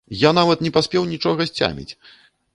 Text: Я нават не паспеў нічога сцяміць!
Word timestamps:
Я 0.21 0.29
нават 0.37 0.63
не 0.67 0.71
паспеў 0.77 1.05
нічога 1.13 1.49
сцяміць! 1.51 1.89